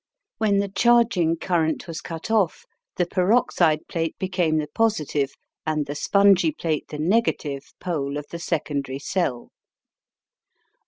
When 0.39 0.57
the 0.57 0.67
charging 0.67 1.37
current 1.37 1.87
was 1.87 2.01
cut 2.01 2.31
off 2.31 2.65
the 2.95 3.05
peroxide 3.05 3.87
plate 3.87 4.17
became 4.17 4.57
the 4.57 4.67
positive 4.73 5.33
and 5.63 5.85
the 5.85 5.93
spongy 5.93 6.51
plate 6.51 6.87
the 6.87 6.97
negative 6.97 7.71
pole 7.79 8.17
of 8.17 8.25
the 8.31 8.39
secondary 8.39 8.97
cell. 8.97 9.51